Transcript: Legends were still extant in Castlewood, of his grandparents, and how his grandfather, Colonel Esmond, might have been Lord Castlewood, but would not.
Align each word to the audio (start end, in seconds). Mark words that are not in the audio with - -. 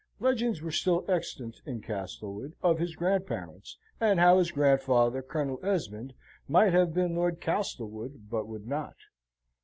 Legends 0.19 0.63
were 0.63 0.71
still 0.71 1.05
extant 1.07 1.61
in 1.63 1.79
Castlewood, 1.79 2.55
of 2.63 2.79
his 2.79 2.95
grandparents, 2.95 3.77
and 3.99 4.19
how 4.19 4.39
his 4.39 4.49
grandfather, 4.49 5.21
Colonel 5.21 5.59
Esmond, 5.63 6.15
might 6.47 6.73
have 6.73 6.91
been 6.91 7.15
Lord 7.15 7.39
Castlewood, 7.39 8.27
but 8.27 8.47
would 8.47 8.65
not. 8.65 8.95